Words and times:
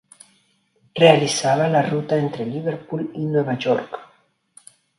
Realizaba 0.95 1.67
la 1.67 1.83
ruta 1.83 2.17
entre 2.17 2.43
Liverpool 2.43 3.11
y 3.13 3.19
Nueva 3.23 3.55
York. 3.59 3.99